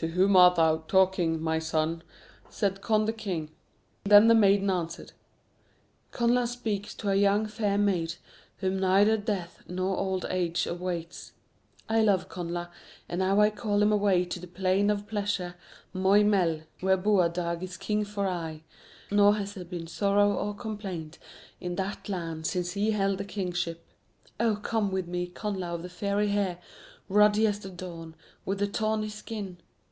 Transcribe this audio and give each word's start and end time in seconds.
"To 0.00 0.08
whom 0.08 0.36
art 0.36 0.56
thou 0.56 0.84
talking, 0.88 1.40
my 1.40 1.58
son?" 1.58 2.02
said 2.50 2.82
Conn 2.82 3.06
the 3.06 3.14
king. 3.14 3.50
Then 4.04 4.28
the 4.28 4.34
maiden 4.34 4.68
answered, 4.68 5.12
"Connla 6.12 6.46
speaks 6.46 6.94
to 6.96 7.08
a 7.08 7.14
young, 7.14 7.46
fair 7.46 7.78
maid, 7.78 8.16
whom 8.58 8.78
neither 8.78 9.16
death 9.16 9.62
nor 9.66 9.96
old 9.96 10.26
age 10.28 10.66
awaits. 10.66 11.32
I 11.88 12.02
love 12.02 12.28
Connla, 12.28 12.68
and 13.08 13.20
now 13.20 13.40
I 13.40 13.48
call 13.48 13.80
him 13.82 13.90
away 13.90 14.26
to 14.26 14.38
the 14.38 14.46
Plain 14.46 14.90
of 14.90 15.06
Pleasure, 15.06 15.54
Moy 15.94 16.22
Mell, 16.22 16.60
where 16.80 16.98
Boadag 16.98 17.62
is 17.62 17.78
king 17.78 18.04
for 18.04 18.26
aye, 18.28 18.64
nor 19.10 19.36
has 19.36 19.54
there 19.54 19.64
been 19.64 19.86
sorrow 19.86 20.30
or 20.30 20.54
complaint 20.54 21.18
in 21.58 21.76
that 21.76 22.06
land 22.06 22.46
since 22.46 22.72
he 22.72 22.90
held 22.90 23.16
the 23.16 23.24
kingship. 23.24 23.82
Oh, 24.38 24.56
come 24.56 24.92
with 24.92 25.08
me, 25.08 25.26
Connla 25.26 25.74
of 25.74 25.82
the 25.82 25.88
Fiery 25.88 26.28
Hair, 26.28 26.58
ruddy 27.08 27.46
as 27.46 27.60
the 27.60 27.70
dawn, 27.70 28.14
with 28.44 28.58
thy 28.60 28.66
tawny 28.66 29.08
skin. 29.08 29.56